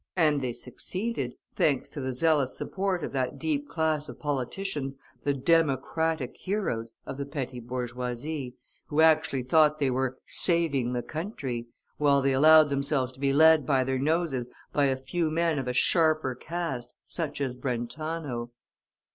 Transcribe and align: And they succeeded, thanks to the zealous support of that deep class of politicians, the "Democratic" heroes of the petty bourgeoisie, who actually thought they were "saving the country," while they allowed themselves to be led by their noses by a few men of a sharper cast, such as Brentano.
And 0.15 0.41
they 0.41 0.51
succeeded, 0.53 1.35
thanks 1.55 1.87
to 1.91 2.01
the 2.01 2.11
zealous 2.11 2.57
support 2.57 3.03
of 3.03 3.11
that 3.11 3.37
deep 3.37 3.67
class 3.69 4.09
of 4.09 4.17
politicians, 4.19 4.97
the 5.25 5.33
"Democratic" 5.35 6.35
heroes 6.37 6.95
of 7.05 7.17
the 7.17 7.25
petty 7.27 7.59
bourgeoisie, 7.59 8.55
who 8.87 9.01
actually 9.01 9.43
thought 9.43 9.77
they 9.77 9.91
were 9.91 10.17
"saving 10.25 10.93
the 10.93 11.03
country," 11.03 11.67
while 11.99 12.19
they 12.19 12.33
allowed 12.33 12.71
themselves 12.71 13.11
to 13.11 13.19
be 13.19 13.31
led 13.31 13.63
by 13.67 13.83
their 13.83 13.99
noses 13.99 14.49
by 14.73 14.85
a 14.85 14.97
few 14.97 15.29
men 15.29 15.59
of 15.59 15.67
a 15.67 15.71
sharper 15.73 16.33
cast, 16.33 16.95
such 17.05 17.39
as 17.39 17.55
Brentano. 17.55 18.49